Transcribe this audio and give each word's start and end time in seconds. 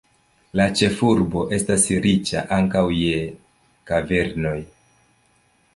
La 0.59 0.65
ĉefurba 0.79 1.43
estas 1.57 1.85
riĉa 2.07 2.43
ankaŭ 2.59 2.85
je 3.01 3.21
kavernoj. 3.91 4.57